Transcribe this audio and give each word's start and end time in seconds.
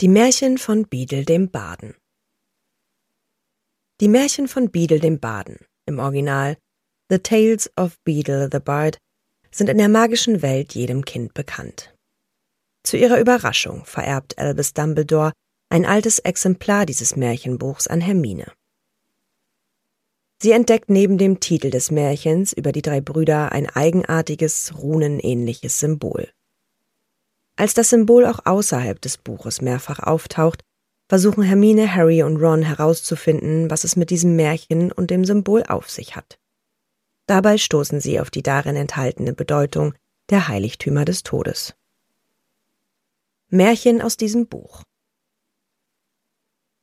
Die 0.00 0.08
Märchen 0.08 0.58
von 0.58 0.88
Beadle 0.88 1.24
dem 1.24 1.52
Baden 1.52 1.94
Die 4.00 4.08
Märchen 4.08 4.48
von 4.48 4.72
Beadle 4.72 4.98
dem 4.98 5.20
Baden, 5.20 5.58
im 5.86 6.00
Original 6.00 6.56
The 7.10 7.20
Tales 7.20 7.70
of 7.78 7.96
Beadle 8.02 8.48
the 8.50 8.58
Bard, 8.58 8.98
sind 9.52 9.70
in 9.70 9.78
der 9.78 9.88
magischen 9.88 10.42
Welt 10.42 10.74
jedem 10.74 11.04
Kind 11.04 11.32
bekannt. 11.32 11.94
Zu 12.82 12.96
ihrer 12.96 13.20
Überraschung 13.20 13.84
vererbt 13.84 14.36
Albus 14.36 14.74
Dumbledore 14.74 15.30
ein 15.68 15.86
altes 15.86 16.18
Exemplar 16.18 16.86
dieses 16.86 17.14
Märchenbuchs 17.14 17.86
an 17.86 18.00
Hermine. 18.00 18.50
Sie 20.42 20.50
entdeckt 20.50 20.90
neben 20.90 21.18
dem 21.18 21.38
Titel 21.38 21.70
des 21.70 21.92
Märchens 21.92 22.52
über 22.52 22.72
die 22.72 22.82
drei 22.82 23.00
Brüder 23.00 23.52
ein 23.52 23.70
eigenartiges, 23.70 24.74
runenähnliches 24.76 25.78
Symbol. 25.78 26.32
Als 27.56 27.74
das 27.74 27.90
Symbol 27.90 28.26
auch 28.26 28.40
außerhalb 28.44 29.00
des 29.00 29.18
Buches 29.18 29.60
mehrfach 29.60 30.00
auftaucht, 30.00 30.64
versuchen 31.08 31.42
Hermine, 31.42 31.94
Harry 31.94 32.22
und 32.22 32.36
Ron 32.38 32.62
herauszufinden, 32.62 33.70
was 33.70 33.84
es 33.84 33.94
mit 33.96 34.10
diesem 34.10 34.36
Märchen 34.36 34.90
und 34.90 35.10
dem 35.10 35.24
Symbol 35.24 35.62
auf 35.64 35.90
sich 35.90 36.16
hat. 36.16 36.38
Dabei 37.26 37.58
stoßen 37.58 38.00
sie 38.00 38.20
auf 38.20 38.30
die 38.30 38.42
darin 38.42 38.76
enthaltene 38.76 39.32
Bedeutung 39.32 39.94
der 40.30 40.48
Heiligtümer 40.48 41.04
des 41.04 41.22
Todes. 41.22 41.74
Märchen 43.48 44.02
aus 44.02 44.16
diesem 44.16 44.46
Buch 44.46 44.82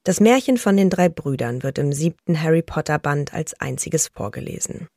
Das 0.04 0.20
Märchen 0.20 0.58
von 0.58 0.78
den 0.78 0.90
drei 0.90 1.10
Brüdern 1.10 1.64
wird 1.64 1.78
im 1.80 1.92
siebten 1.92 2.42
Harry 2.42 2.62
Potter 2.62 2.98
Band 2.98 3.34
als 3.34 3.60
einziges 3.60 4.08
vorgelesen. 4.08 4.88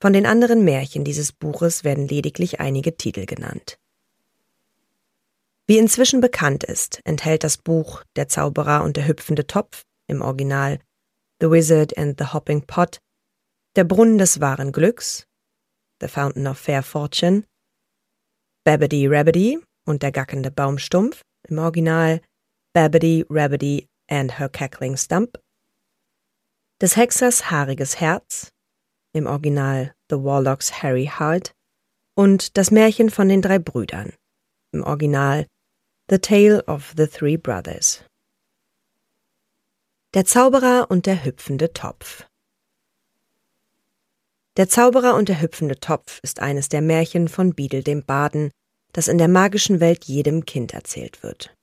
Von 0.00 0.14
den 0.14 0.24
anderen 0.24 0.64
Märchen 0.64 1.04
dieses 1.04 1.32
Buches 1.32 1.84
werden 1.84 2.08
lediglich 2.08 2.58
einige 2.58 2.96
Titel 2.96 3.26
genannt. 3.26 3.78
Wie 5.66 5.78
inzwischen 5.78 6.20
bekannt 6.20 6.64
ist, 6.64 7.00
enthält 7.04 7.44
das 7.44 7.56
Buch 7.56 8.02
Der 8.16 8.28
Zauberer 8.28 8.82
und 8.82 8.96
der 8.96 9.06
hüpfende 9.06 9.46
Topf 9.46 9.84
im 10.08 10.22
Original 10.22 10.78
The 11.40 11.50
Wizard 11.50 11.96
and 11.96 12.18
the 12.18 12.32
Hopping 12.32 12.66
Pot, 12.66 12.98
Der 13.76 13.84
Brunnen 13.84 14.18
des 14.18 14.40
wahren 14.40 14.72
Glücks, 14.72 15.26
The 16.00 16.08
Fountain 16.08 16.46
of 16.46 16.58
Fair 16.58 16.82
Fortune, 16.82 17.44
Babbity 18.64 19.06
Rabbity 19.06 19.58
und 19.86 20.02
der 20.02 20.12
gackende 20.12 20.50
Baumstumpf 20.50 21.22
im 21.48 21.58
Original 21.58 22.20
Babbity 22.74 23.24
Rabbity 23.30 23.88
and 24.08 24.38
Her 24.38 24.48
Cackling 24.48 24.96
Stump, 24.96 25.38
des 26.80 26.96
Hexers 26.96 27.50
haariges 27.50 28.00
Herz 28.00 28.52
im 29.12 29.26
Original 29.26 29.94
The 30.08 30.16
Warlock's 30.16 30.82
Harry 30.82 31.06
Heart 31.06 31.52
und 32.16 32.56
das 32.56 32.70
Märchen 32.70 33.10
von 33.10 33.28
den 33.28 33.42
drei 33.42 33.58
Brüdern 33.58 34.12
im 34.72 34.82
Original 34.82 35.46
The 36.08 36.18
Tale 36.18 36.64
of 36.66 36.94
the 36.96 37.06
Three 37.06 37.36
Brothers. 37.36 38.04
Der 40.14 40.24
Zauberer 40.24 40.90
und 40.90 41.06
der 41.06 41.24
hüpfende 41.24 41.72
Topf. 41.72 42.26
Der 44.56 44.68
Zauberer 44.68 45.14
und 45.14 45.28
der 45.28 45.40
hüpfende 45.40 45.78
Topf 45.78 46.18
ist 46.22 46.40
eines 46.40 46.68
der 46.68 46.82
Märchen 46.82 47.28
von 47.28 47.54
Beadle 47.54 47.82
dem 47.82 48.04
Baden, 48.04 48.50
das 48.92 49.06
in 49.06 49.18
der 49.18 49.28
magischen 49.28 49.78
Welt 49.78 50.04
jedem 50.04 50.44
Kind 50.44 50.74
erzählt 50.74 51.22
wird. 51.22 51.54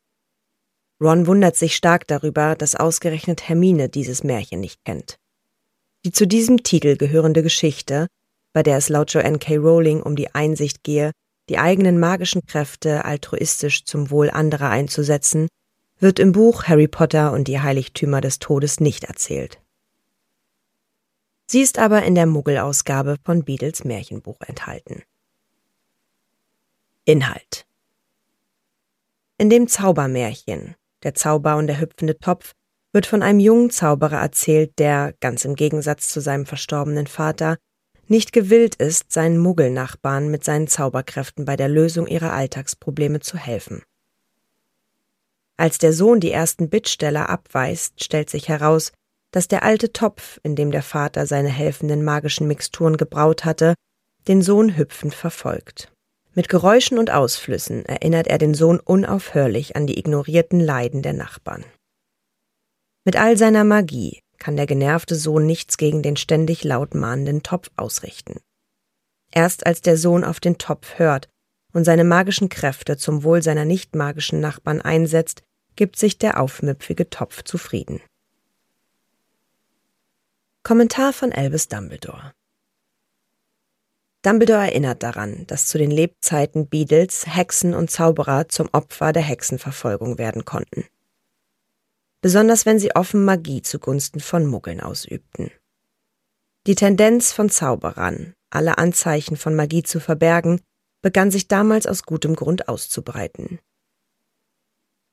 Ron 1.02 1.28
wundert 1.28 1.56
sich 1.56 1.76
stark 1.76 2.08
darüber, 2.08 2.56
dass 2.56 2.76
ausgerechnet 2.76 3.48
Hermine 3.48 3.90
dieses 3.90 4.24
Märchen 4.24 4.62
nicht 4.62 4.84
kennt. 4.86 5.18
Die 6.06 6.12
zu 6.12 6.26
diesem 6.26 6.64
Titel 6.64 6.96
gehörende 6.96 7.44
Geschichte, 7.44 8.08
bei 8.54 8.64
der 8.64 8.78
es 8.78 8.90
laut 8.90 9.12
Joanne 9.12 9.40
K. 9.40 9.58
Rowling 9.58 10.02
um 10.02 10.16
die 10.16 10.34
Einsicht 10.34 10.84
gehe, 10.84 11.12
die 11.50 11.58
eigenen 11.58 12.00
magischen 12.00 12.46
Kräfte 12.46 13.06
altruistisch 13.06 13.86
zum 13.86 14.10
Wohl 14.10 14.30
anderer 14.30 14.70
einzusetzen, 14.70 15.48
wird 16.00 16.20
im 16.20 16.32
Buch 16.32 16.66
Harry 16.66 16.88
Potter 16.88 17.32
und 17.32 17.48
die 17.48 17.60
Heiligtümer 17.60 18.22
des 18.22 18.40
Todes 18.40 18.80
nicht 18.80 19.06
erzählt. 19.06 19.60
Sie 21.50 21.62
ist 21.62 21.80
aber 21.80 22.04
in 22.04 22.16
der 22.16 22.26
Muggelausgabe 22.26 23.16
von 23.24 23.44
Beadles 23.46 23.86
Märchenbuch 23.86 24.42
enthalten. 24.42 25.04
Inhalt 27.06 27.66
In 29.38 29.50
dem 29.50 29.68
Zaubermärchen 29.70 30.76
Der 31.04 31.14
Zauber 31.14 31.56
und 31.56 31.68
der 31.68 31.80
hüpfende 31.80 32.18
Topf 32.20 32.54
wird 32.92 33.06
von 33.06 33.24
einem 33.24 33.40
jungen 33.40 33.70
Zauberer 33.70 34.18
erzählt, 34.18 34.78
der, 34.78 35.14
ganz 35.22 35.46
im 35.46 35.56
Gegensatz 35.56 36.10
zu 36.10 36.20
seinem 36.20 36.46
verstorbenen 36.46 37.08
Vater, 37.08 37.58
nicht 38.10 38.34
gewillt 38.34 38.76
ist, 38.76 39.12
seinen 39.12 39.38
Muggelnachbarn 39.38 40.30
mit 40.30 40.44
seinen 40.44 40.68
Zauberkräften 40.68 41.46
bei 41.46 41.56
der 41.56 41.70
Lösung 41.70 42.08
ihrer 42.08 42.34
Alltagsprobleme 42.34 43.20
zu 43.20 43.38
helfen. 43.38 43.84
Als 45.58 45.80
der 45.80 45.92
Sohn 45.94 46.20
die 46.20 46.32
ersten 46.32 46.70
Bittsteller 46.70 47.30
abweist, 47.30 48.04
stellt 48.04 48.30
sich 48.30 48.48
heraus, 48.48 48.92
dass 49.32 49.48
der 49.48 49.64
alte 49.64 49.92
Topf, 49.92 50.40
in 50.44 50.56
dem 50.56 50.72
der 50.72 50.84
Vater 50.84 51.26
seine 51.26 51.50
helfenden 51.50 52.04
magischen 52.04 52.48
Mixturen 52.48 52.98
gebraut 52.98 53.44
hatte, 53.44 53.74
den 54.28 54.42
Sohn 54.42 54.78
hüpfend 54.78 55.14
verfolgt. 55.14 55.92
Mit 56.34 56.50
Geräuschen 56.50 57.00
und 57.00 57.10
Ausflüssen 57.10 57.86
erinnert 57.86 58.28
er 58.28 58.38
den 58.38 58.54
Sohn 58.54 58.80
unaufhörlich 58.80 59.76
an 59.76 59.88
die 59.88 59.98
ignorierten 59.98 60.60
Leiden 60.60 61.02
der 61.02 61.14
Nachbarn. 61.14 61.66
Mit 63.04 63.16
all 63.16 63.38
seiner 63.38 63.64
Magie 63.64 64.20
kann 64.38 64.56
der 64.56 64.66
genervte 64.66 65.16
Sohn 65.16 65.46
nichts 65.46 65.78
gegen 65.78 66.02
den 66.02 66.18
ständig 66.18 66.64
laut 66.64 66.96
mahnenden 66.96 67.44
Topf 67.44 67.70
ausrichten. 67.76 68.40
Erst 69.32 69.66
als 69.66 69.82
der 69.82 69.98
Sohn 69.98 70.24
auf 70.24 70.40
den 70.40 70.58
Topf 70.58 70.98
hört 71.00 71.30
und 71.74 71.84
seine 71.84 72.04
magischen 72.04 72.50
Kräfte 72.50 72.98
zum 72.98 73.24
Wohl 73.24 73.44
seiner 73.44 73.66
nicht 73.66 73.96
magischen 73.96 74.40
Nachbarn 74.40 74.82
einsetzt, 74.82 75.44
gibt 75.76 75.98
sich 75.98 76.18
der 76.18 76.40
aufmüpfige 76.40 77.10
Topf 77.10 77.44
zufrieden. 77.44 78.02
Kommentar 80.64 81.14
von 81.14 81.32
Albus 81.32 81.68
Dumbledore 81.68 82.34
Dumbledore 84.24 84.64
erinnert 84.64 85.04
daran, 85.04 85.46
dass 85.48 85.68
zu 85.68 85.78
den 85.78 85.92
Lebzeiten 85.92 86.68
Beadles 86.68 87.26
Hexen 87.28 87.74
und 87.74 87.92
Zauberer 87.92 88.50
zum 88.50 88.68
Opfer 88.72 89.14
der 89.14 89.22
Hexenverfolgung 89.22 90.18
werden 90.18 90.44
konnten 90.44 90.86
besonders 92.28 92.66
wenn 92.66 92.78
sie 92.78 92.94
offen 92.94 93.24
Magie 93.24 93.62
zugunsten 93.62 94.20
von 94.20 94.46
Muggeln 94.46 94.82
ausübten. 94.82 95.50
Die 96.68 96.76
Tendenz 96.76 97.32
von 97.32 97.50
Zauberern, 97.50 98.34
alle 98.50 98.78
Anzeichen 98.78 99.38
von 99.38 99.56
Magie 99.56 99.82
zu 99.82 100.02
verbergen, 100.02 100.60
begann 101.02 101.32
sich 101.32 101.48
damals 101.48 101.88
aus 101.88 102.04
gutem 102.04 102.36
Grund 102.36 102.68
auszubreiten. 102.68 103.60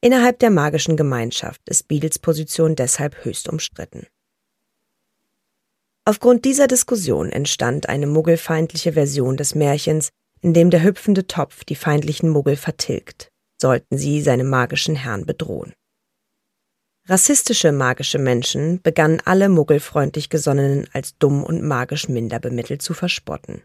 Innerhalb 0.00 0.40
der 0.40 0.50
magischen 0.50 0.96
Gemeinschaft 0.96 1.60
ist 1.68 1.86
Beadles 1.86 2.18
Position 2.18 2.74
deshalb 2.74 3.24
höchst 3.24 3.48
umstritten. 3.48 4.08
Aufgrund 6.04 6.44
dieser 6.44 6.66
Diskussion 6.66 7.30
entstand 7.30 7.88
eine 7.88 8.08
muggelfeindliche 8.08 8.94
Version 8.94 9.36
des 9.36 9.54
Märchens, 9.54 10.08
in 10.40 10.52
dem 10.52 10.70
der 10.70 10.82
hüpfende 10.82 11.28
Topf 11.28 11.62
die 11.62 11.76
feindlichen 11.76 12.28
Muggel 12.28 12.56
vertilgt, 12.56 13.28
sollten 13.62 13.98
sie 13.98 14.20
seine 14.20 14.42
magischen 14.42 14.96
Herrn 14.96 15.26
bedrohen. 15.26 15.74
Rassistische 17.06 17.70
magische 17.70 18.18
Menschen 18.18 18.80
begannen 18.80 19.20
alle 19.26 19.50
muggelfreundlich 19.50 20.30
Gesonnenen 20.30 20.88
als 20.94 21.18
dumm 21.18 21.44
und 21.44 21.62
magisch 21.62 22.08
minder 22.08 22.38
bemittelt 22.38 22.80
zu 22.80 22.94
verspotten, 22.94 23.62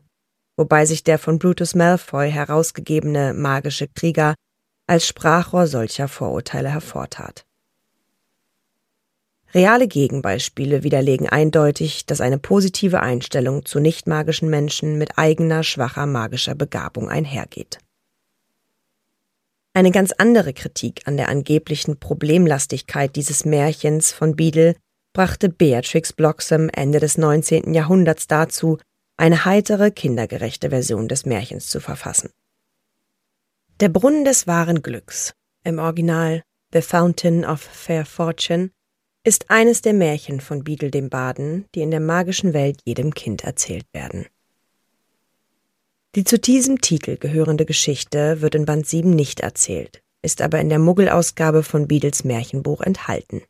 wobei 0.58 0.86
sich 0.86 1.06
der 1.06 1.18
von 1.18 1.40
Brutus 1.40 1.74
Malfoy 1.74 2.30
herausgegebene 2.30 3.34
magische 3.34 3.88
Krieger 3.88 4.36
als 4.88 5.08
Sprachrohr 5.08 5.68
solcher 5.68 6.10
Vorurteile 6.10 6.70
hervortat. 6.70 7.46
Reale 9.54 9.88
Gegenbeispiele 9.88 10.84
widerlegen 10.84 11.30
eindeutig, 11.30 12.06
dass 12.06 12.20
eine 12.20 12.40
positive 12.40 13.00
Einstellung 13.00 13.66
zu 13.66 13.80
nicht 13.80 14.06
magischen 14.06 14.50
Menschen 14.50 14.98
mit 14.98 15.18
eigener 15.18 15.64
schwacher 15.64 16.06
magischer 16.06 16.56
Begabung 16.56 17.08
einhergeht. 17.08 17.80
Eine 19.74 19.92
ganz 19.92 20.12
andere 20.13 20.54
Kritik 20.54 21.01
an 21.06 21.18
der 21.18 21.30
angeblichen 21.30 22.00
Problemlastigkeit 22.00 23.16
dieses 23.16 23.45
Märchens 23.45 24.12
von 24.12 24.36
Beadle 24.36 24.75
brachte 25.13 25.50
Beatrix 25.50 26.13
Bloxham 26.13 26.69
Ende 26.69 27.00
des 27.00 27.18
19. 27.18 27.74
Jahrhunderts 27.74 28.27
dazu, 28.27 28.77
eine 29.18 29.45
heitere, 29.45 29.92
kindergerechte 29.92 30.69
Version 30.69 31.07
des 31.07 31.25
Märchens 31.25 31.68
zu 31.68 31.80
verfassen. 31.80 32.30
Der 33.80 33.89
Brunnen 33.89 34.25
des 34.25 34.48
wahren 34.48 34.81
Glücks, 34.81 35.33
im 35.63 35.80
Original 35.80 36.42
The 36.74 36.81
Fountain 36.81 37.45
of 37.45 37.62
Fair 37.62 38.06
Fortune, 38.06 38.71
ist 39.24 39.50
eines 39.50 39.81
der 39.81 39.94
Märchen 39.94 40.39
von 40.39 40.63
Beadle 40.63 40.92
dem 40.92 41.10
Baden, 41.10 41.66
die 41.75 41.81
in 41.81 41.92
der 41.92 42.00
magischen 42.00 42.54
Welt 42.54 42.81
jedem 42.86 43.13
Kind 43.13 43.44
erzählt 43.44 43.86
werden. 43.94 44.25
Die 46.16 46.24
zu 46.24 46.40
diesem 46.40 46.82
Titel 46.82 47.18
gehörende 47.18 47.66
Geschichte 47.66 48.42
wird 48.42 48.56
in 48.56 48.66
Band 48.66 48.88
7 48.88 49.12
nicht 49.12 49.42
erzählt, 49.42 50.02
ist 50.24 50.42
aber 50.42 50.60
in 50.60 50.70
der 50.70 50.80
Muggelausgabe 50.80 51.62
von 51.62 51.88
Beadles 51.88 52.24
Märchenbuch 52.24 52.82
enthalten. 52.82 53.44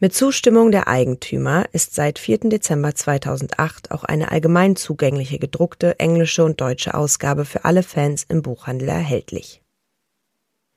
Mit 0.00 0.14
Zustimmung 0.14 0.70
der 0.70 0.88
Eigentümer 0.88 1.66
ist 1.72 1.94
seit 1.94 2.18
4. 2.18 2.48
Dezember 2.48 2.94
2008 2.94 3.90
auch 3.90 4.04
eine 4.04 4.32
allgemein 4.32 4.74
zugängliche 4.74 5.38
gedruckte 5.38 6.00
englische 6.00 6.44
und 6.44 6.62
deutsche 6.62 6.94
Ausgabe 6.94 7.44
für 7.44 7.66
alle 7.66 7.82
Fans 7.82 8.24
im 8.26 8.40
Buchhandel 8.40 8.88
erhältlich. 8.88 9.62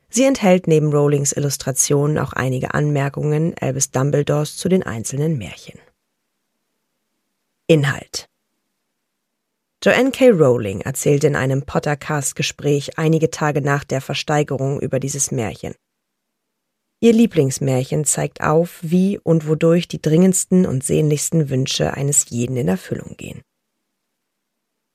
Sie 0.09 0.25
enthält 0.25 0.67
neben 0.67 0.91
Rowlings 0.91 1.31
Illustrationen 1.31 2.17
auch 2.17 2.33
einige 2.33 2.73
Anmerkungen 2.73 3.55
Albus 3.59 3.91
Dumbledores 3.91 4.57
zu 4.57 4.67
den 4.67 4.83
einzelnen 4.83 5.37
Märchen. 5.37 5.79
Inhalt 7.67 8.29
Joanne 9.83 10.11
K. 10.11 10.29
Rowling 10.31 10.81
erzählte 10.81 11.27
in 11.27 11.35
einem 11.35 11.61
Pottercast-Gespräch 11.61 12.97
einige 12.97 13.29
Tage 13.29 13.61
nach 13.61 13.83
der 13.83 14.01
Versteigerung 14.01 14.81
über 14.81 14.99
dieses 14.99 15.31
Märchen. 15.31 15.75
Ihr 16.99 17.13
Lieblingsmärchen 17.13 18.03
zeigt 18.03 18.41
auf, 18.41 18.79
wie 18.81 19.19
und 19.19 19.47
wodurch 19.47 19.87
die 19.87 20.01
dringendsten 20.01 20.65
und 20.65 20.83
sehnlichsten 20.83 21.51
Wünsche 21.51 21.93
eines 21.93 22.27
jeden 22.29 22.57
in 22.57 22.67
Erfüllung 22.67 23.17
gehen. 23.17 23.43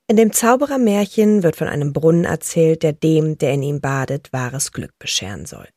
In 0.08 0.16
dem 0.16 0.32
Zauberermärchen 0.32 1.44
wird 1.44 1.54
von 1.54 1.68
einem 1.68 1.92
Brunnen 1.92 2.24
erzählt, 2.24 2.82
der 2.82 2.92
dem, 2.92 3.38
der 3.38 3.54
in 3.54 3.62
ihm 3.62 3.80
badet, 3.80 4.32
wahres 4.32 4.72
Glück 4.72 4.98
bescheren 4.98 5.46
soll. 5.46 5.68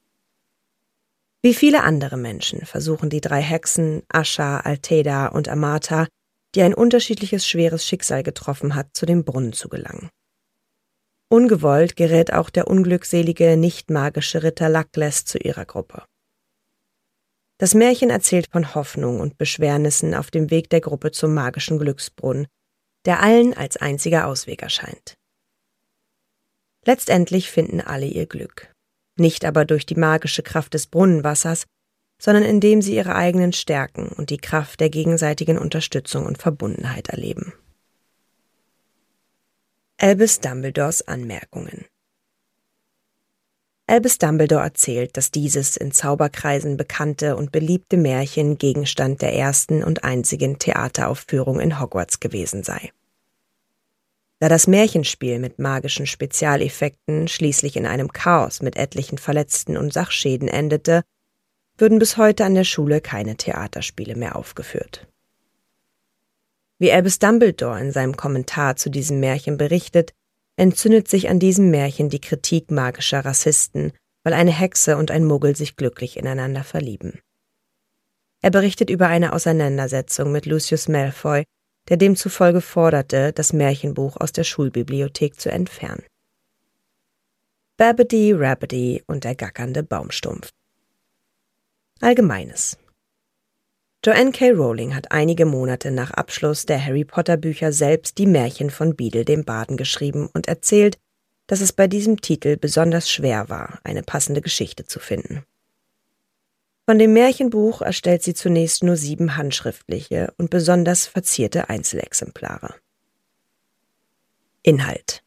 Wie 1.44 1.54
viele 1.54 1.84
andere 1.84 2.18
Menschen 2.18 2.66
versuchen 2.66 3.12
die 3.12 3.22
drei 3.22 3.40
Hexen, 3.40 4.02
Ascha, 4.10 4.62
Altheda 4.62 5.28
und 5.28 5.48
Amata, 5.48 6.08
die 6.56 6.64
ein 6.64 6.74
unterschiedliches 6.74 7.48
schweres 7.48 7.86
Schicksal 7.86 8.24
getroffen 8.24 8.76
hat, 8.76 8.88
zu 8.94 9.06
dem 9.06 9.24
Brunnen 9.24 9.54
zu 9.54 9.70
gelangen. 9.70 10.10
Ungewollt 11.30 11.96
gerät 11.96 12.32
auch 12.34 12.50
der 12.50 12.68
unglückselige, 12.68 13.58
nicht 13.58 13.90
magische 13.90 14.44
Ritter 14.44 14.70
Lackless 14.70 15.26
zu 15.26 15.38
ihrer 15.38 15.66
Gruppe. 15.66 16.06
Das 17.58 17.74
Märchen 17.74 18.10
erzählt 18.10 18.48
von 18.52 18.76
Hoffnung 18.76 19.20
und 19.20 19.38
Beschwernissen 19.38 20.14
auf 20.14 20.30
dem 20.30 20.52
Weg 20.52 20.70
der 20.70 20.82
Gruppe 20.82 21.12
zum 21.12 21.34
magischen 21.34 21.80
Glücksbrunnen, 21.80 22.48
der 23.06 23.22
allen 23.22 23.54
als 23.54 23.78
einziger 23.78 24.28
Ausweg 24.28 24.62
erscheint. 24.62 25.16
Letztendlich 26.86 27.50
finden 27.50 27.82
alle 27.82 28.06
ihr 28.06 28.28
Glück, 28.28 28.72
nicht 29.18 29.46
aber 29.46 29.66
durch 29.66 29.86
die 29.86 29.96
magische 29.96 30.44
Kraft 30.44 30.74
des 30.74 30.88
Brunnenwassers, 30.88 31.66
sondern 32.26 32.44
indem 32.44 32.82
sie 32.82 32.96
ihre 32.96 33.14
eigenen 33.14 33.54
Stärken 33.54 34.08
und 34.08 34.32
die 34.32 34.40
Kraft 34.40 34.80
der 34.80 34.90
gegenseitigen 34.90 35.60
Unterstützung 35.60 36.26
und 36.26 36.40
Verbundenheit 36.40 37.10
erleben. 37.10 37.54
Albus 40.00 40.40
Dumbledores 40.40 41.08
Anmerkungen 41.08 41.86
Albus 43.86 44.18
Dumbledore 44.18 44.64
erzählt, 44.64 45.16
dass 45.18 45.30
dieses 45.30 45.78
in 45.78 45.92
Zauberkreisen 45.92 46.78
bekannte 46.78 47.36
und 47.36 47.52
beliebte 47.52 47.96
Märchen 47.96 48.58
Gegenstand 48.58 49.22
der 49.22 49.36
ersten 49.36 49.84
und 49.84 50.04
einzigen 50.04 50.58
Theateraufführung 50.58 51.60
in 51.60 51.80
Hogwarts 51.80 52.20
gewesen 52.20 52.64
sei. 52.64 52.92
Da 54.40 54.50
das 54.50 54.66
Märchenspiel 54.66 55.38
mit 55.38 55.60
magischen 55.60 56.08
Spezialeffekten 56.08 57.28
schließlich 57.28 57.76
in 57.76 57.86
einem 57.86 58.12
Chaos 58.12 58.64
mit 58.64 58.78
etlichen 58.78 59.20
Verletzten 59.20 59.78
und 59.78 59.94
Sachschäden 59.94 60.48
endete, 60.48 61.04
würden 61.78 62.00
bis 62.00 62.18
heute 62.18 62.46
an 62.46 62.56
der 62.56 62.64
Schule 62.64 63.02
keine 63.02 63.36
Theaterspiele 63.36 64.16
mehr 64.16 64.36
aufgeführt. 64.36 65.08
Wie 66.78 66.92
Albus 66.92 67.20
Dumbledore 67.20 67.80
in 67.80 67.92
seinem 67.92 68.18
Kommentar 68.18 68.76
zu 68.76 68.90
diesem 68.90 69.20
Märchen 69.20 69.58
berichtet, 69.58 70.14
entzündet 70.58 71.08
sich 71.08 71.30
an 71.30 71.40
diesem 71.40 71.70
Märchen 71.70 72.10
die 72.10 72.22
Kritik 72.22 72.72
magischer 72.72 73.24
Rassisten, 73.24 73.94
weil 74.24 74.34
eine 74.34 74.52
Hexe 74.52 74.98
und 74.98 75.12
ein 75.12 75.26
Muggel 75.26 75.56
sich 75.56 75.76
glücklich 75.76 76.18
ineinander 76.18 76.64
verlieben. 76.64 77.20
Er 78.42 78.52
berichtet 78.52 78.90
über 78.90 79.08
eine 79.08 79.34
Auseinandersetzung 79.34 80.32
mit 80.32 80.46
Lucius 80.46 80.88
Malfoy, 80.88 81.44
der 81.90 81.98
demzufolge 81.98 82.62
forderte, 82.62 83.32
das 83.34 83.54
Märchenbuch 83.54 84.18
aus 84.18 84.32
der 84.32 84.44
Schulbibliothek 84.44 85.40
zu 85.40 85.52
entfernen. 85.52 86.04
Babbity, 87.78 88.34
Rabbity 88.34 89.04
und 89.06 89.24
der 89.24 89.36
gackernde 89.36 89.84
Baumstumpf. 89.84 90.50
Allgemeines 92.02 92.78
Joanne 94.04 94.34
K. 94.34 94.52
Rowling 94.52 94.94
hat 94.94 95.12
einige 95.14 95.46
Monate 95.46 95.92
nach 95.92 96.12
Abschluss 96.12 96.66
der 96.66 96.84
Harry 96.86 97.06
Potter 97.06 97.38
Bücher 97.38 97.72
selbst 97.72 98.18
die 98.18 98.28
Märchen 98.28 98.70
von 98.70 98.98
Beadle 98.98 99.24
dem 99.24 99.46
Baden 99.46 99.78
geschrieben 99.78 100.30
und 100.34 100.48
erzählt, 100.48 100.98
dass 101.48 101.62
es 101.62 101.72
bei 101.72 101.88
diesem 101.88 102.20
Titel 102.20 102.58
besonders 102.58 103.10
schwer 103.10 103.48
war, 103.48 103.80
eine 103.86 104.04
passende 104.04 104.42
Geschichte 104.42 104.86
zu 104.86 105.00
finden. 105.00 105.44
Von 106.86 107.00
dem 107.00 107.14
Märchenbuch 107.14 107.82
erstellt 107.82 108.24
sie 108.24 108.34
zunächst 108.34 108.84
nur 108.84 108.98
sieben 108.98 109.38
handschriftliche 109.38 110.34
und 110.38 110.50
besonders 110.50 111.08
verzierte 111.08 111.70
Einzelexemplare. 111.70 112.76
Inhalt 114.64 115.24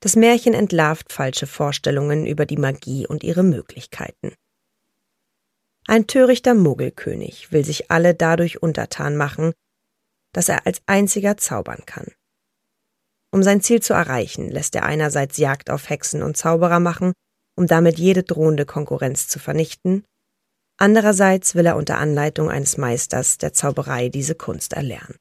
Das 0.00 0.16
Märchen 0.16 0.52
entlarvt 0.52 1.10
falsche 1.10 1.46
Vorstellungen 1.46 2.26
über 2.26 2.44
die 2.44 2.58
Magie 2.58 3.06
und 3.06 3.24
ihre 3.24 3.42
Möglichkeiten. 3.42 4.34
Ein 5.90 6.06
törichter 6.06 6.54
Muggelkönig 6.54 7.50
will 7.50 7.64
sich 7.64 7.90
alle 7.90 8.14
dadurch 8.14 8.62
untertan 8.62 9.16
machen, 9.16 9.54
dass 10.32 10.48
er 10.48 10.64
als 10.64 10.80
einziger 10.86 11.36
zaubern 11.36 11.82
kann. 11.84 12.06
Um 13.32 13.42
sein 13.42 13.60
Ziel 13.60 13.82
zu 13.82 13.92
erreichen, 13.94 14.48
lässt 14.48 14.76
er 14.76 14.84
einerseits 14.84 15.36
Jagd 15.36 15.68
auf 15.68 15.90
Hexen 15.90 16.22
und 16.22 16.36
Zauberer 16.36 16.78
machen, 16.78 17.12
um 17.56 17.66
damit 17.66 17.98
jede 17.98 18.22
drohende 18.22 18.66
Konkurrenz 18.66 19.26
zu 19.26 19.40
vernichten, 19.40 20.04
andererseits 20.76 21.56
will 21.56 21.66
er 21.66 21.74
unter 21.74 21.98
Anleitung 21.98 22.48
eines 22.48 22.76
Meisters 22.76 23.38
der 23.38 23.52
Zauberei 23.52 24.10
diese 24.10 24.36
Kunst 24.36 24.74
erlernen. 24.74 25.16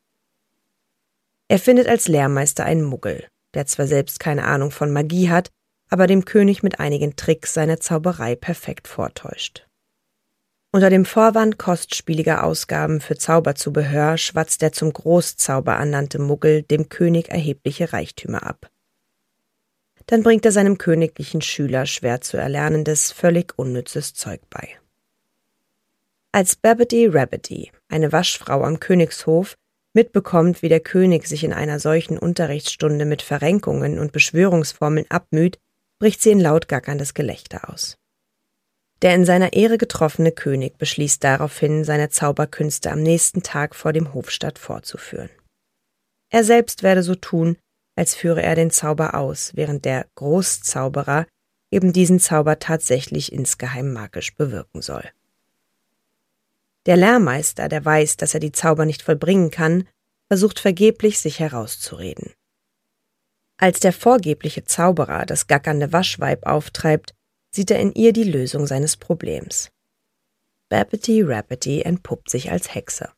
Er 1.47 1.57
findet 1.57 1.87
als 1.87 2.07
Lehrmeister 2.07 2.63
einen 2.63 2.83
Muggel, 2.83 3.27
der 3.55 3.65
zwar 3.65 3.87
selbst 3.87 4.19
keine 4.19 4.43
Ahnung 4.43 4.69
von 4.69 4.93
Magie 4.93 5.31
hat, 5.31 5.49
aber 5.89 6.05
dem 6.05 6.25
König 6.25 6.61
mit 6.61 6.79
einigen 6.79 7.15
Tricks 7.15 7.55
seine 7.55 7.79
Zauberei 7.79 8.35
perfekt 8.35 8.87
vortäuscht. 8.87 9.65
Unter 10.71 10.91
dem 10.91 11.03
Vorwand 11.03 11.57
kostspieliger 11.57 12.43
Ausgaben 12.43 13.01
für 13.01 13.17
Zauberzubehör 13.17 14.19
schwatzt 14.19 14.61
der 14.61 14.71
zum 14.71 14.93
Großzauber 14.93 15.73
ernannte 15.73 16.19
Muggel 16.19 16.61
dem 16.61 16.89
König 16.89 17.29
erhebliche 17.29 17.91
Reichtümer 17.91 18.45
ab. 18.45 18.69
Dann 20.05 20.21
bringt 20.21 20.45
er 20.45 20.51
seinem 20.51 20.77
königlichen 20.77 21.41
Schüler 21.41 21.87
schwer 21.87 22.21
zu 22.21 22.37
erlernendes, 22.37 23.11
völlig 23.11 23.57
unnützes 23.57 24.13
Zeug 24.13 24.41
bei. 24.51 24.77
Als 26.31 26.55
Babbity 26.55 27.07
Rabbity, 27.07 27.71
eine 27.89 28.11
Waschfrau 28.11 28.63
am 28.63 28.79
Königshof, 28.79 29.55
mitbekommt, 29.93 30.61
wie 30.61 30.69
der 30.69 30.79
König 30.79 31.27
sich 31.27 31.43
in 31.43 31.53
einer 31.53 31.79
solchen 31.79 32.19
Unterrichtsstunde 32.19 33.05
mit 33.05 33.23
Verrenkungen 33.23 33.97
und 33.97 34.11
Beschwörungsformeln 34.11 35.07
abmüht, 35.09 35.59
bricht 35.97 36.21
sie 36.21 36.29
in 36.29 36.39
laut 36.39 36.67
gackerndes 36.67 37.15
Gelächter 37.15 37.71
aus. 37.71 37.98
Der 39.01 39.15
in 39.15 39.23
seiner 39.23 39.53
Ehre 39.53 39.77
getroffene 39.77 40.31
König 40.31 40.77
beschließt 40.77 41.23
daraufhin, 41.23 41.85
seine 41.85 42.09
Zauberkünste 42.09 42.91
am 42.91 43.01
nächsten 43.01 43.43
Tag 43.43 43.75
vor 43.75 43.93
dem 43.93 44.13
Hofstadt 44.13 44.59
vorzuführen. 44.59 45.29
Er 46.29 46.43
selbst 46.43 46.83
werde 46.83 47.01
so 47.01 47.15
tun, 47.15 47.57
als 47.95 48.15
führe 48.15 48.41
er 48.41 48.55
den 48.55 48.71
Zauber 48.71 49.15
aus, 49.15 49.51
während 49.55 49.85
der 49.85 50.05
Großzauberer 50.15 51.25
eben 51.71 51.93
diesen 51.93 52.19
Zauber 52.19 52.59
tatsächlich 52.59 53.31
insgeheim 53.31 53.93
magisch 53.93 54.35
bewirken 54.35 54.81
soll. 54.81 55.03
Der 56.85 56.97
Lehrmeister, 56.97 57.69
der 57.69 57.83
weiß, 57.83 58.17
dass 58.17 58.33
er 58.33 58.39
die 58.39 58.51
Zauber 58.51 58.85
nicht 58.85 59.01
vollbringen 59.01 59.51
kann, 59.51 59.87
versucht 60.27 60.59
vergeblich, 60.59 61.19
sich 61.19 61.39
herauszureden. 61.39 62.33
Als 63.57 63.79
der 63.79 63.91
vorgebliche 63.91 64.63
Zauberer 64.63 65.25
das 65.25 65.47
gackernde 65.47 65.91
Waschweib 65.91 66.45
auftreibt, 66.45 67.13
sieht 67.51 67.71
er 67.71 67.79
in 67.79 67.93
ihr 67.93 68.13
die 68.13 68.23
Lösung 68.23 68.67
seines 68.67 68.97
Problems. 68.97 69.71
Babbity 70.69 71.23
Rabbity 71.23 71.81
entpuppt 71.81 72.29
sich 72.29 72.51
als 72.51 72.73
Hexe. 72.75 73.09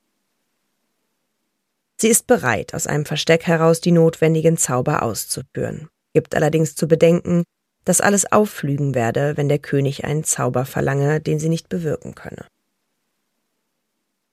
Sie 1.97 2.07
ist 2.07 2.25
bereit, 2.25 2.73
aus 2.73 2.88
einem 2.88 3.05
Versteck 3.05 3.45
heraus 3.45 3.81
die 3.81 3.91
notwendigen 3.91 4.57
Zauber 4.57 5.03
auszuführen, 5.03 5.89
gibt 6.13 6.33
allerdings 6.33 6.75
zu 6.75 6.88
bedenken, 6.88 7.43
dass 7.85 8.01
alles 8.01 8.31
aufflügen 8.31 8.95
werde, 8.95 9.38
wenn 9.38 9.50
der 9.50 9.59
König 9.59 10.03
einen 10.03 10.23
Zauber 10.23 10.65
verlange, 10.65 11.19
den 11.19 11.39
sie 11.39 11.50
nicht 11.50 11.69
bewirken 11.69 12.15
könne. 12.15 12.47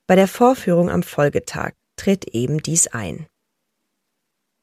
Bei 0.06 0.16
der 0.16 0.28
Vorführung 0.28 0.88
am 0.90 1.02
Folgetag 1.02 1.72
tritt 1.96 2.28
eben 2.34 2.62
dies 2.62 2.86
ein. 2.86 3.26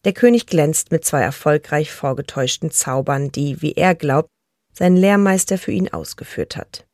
Der 0.06 0.14
König 0.14 0.48
glänzt 0.48 0.92
mit 0.92 1.04
zwei 1.04 1.22
erfolgreich 1.22 1.92
vorgetäuschten 1.92 2.72
Zaubern, 2.72 3.32
die, 3.32 3.62
wie 3.62 3.74
er 3.74 3.96
glaubt, 3.96 4.30
sein 4.78 4.96
Lehrmeister 4.98 5.58
für 5.58 5.72
ihn 5.72 5.90
ausgeführt 5.90 6.58
hat. 6.58 6.86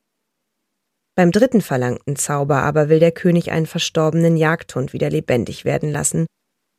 Beim 1.14 1.30
dritten 1.30 1.60
verlangten 1.60 2.16
Zauber 2.16 2.62
aber 2.62 2.88
will 2.88 3.00
der 3.00 3.12
König 3.12 3.50
einen 3.50 3.66
verstorbenen 3.66 4.36
Jagdhund 4.36 4.92
wieder 4.92 5.10
lebendig 5.10 5.64
werden 5.64 5.90
lassen, 5.90 6.26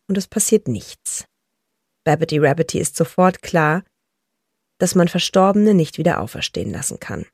und 0.07 0.17
es 0.17 0.27
passiert 0.27 0.67
nichts. 0.67 1.25
Babbity 2.03 2.39
Rabbity 2.39 2.79
ist 2.79 2.95
sofort 2.95 3.41
klar, 3.41 3.83
dass 4.79 4.95
man 4.95 5.07
Verstorbene 5.07 5.73
nicht 5.73 5.97
wieder 5.97 6.19
auferstehen 6.19 6.71
lassen 6.71 6.99
kann. 6.99 7.25